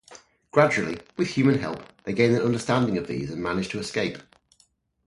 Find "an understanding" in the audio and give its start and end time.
2.33-2.97